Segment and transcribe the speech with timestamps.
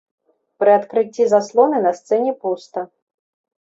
[0.63, 2.79] Пры адкрыцці заслоны на сцэне пуста.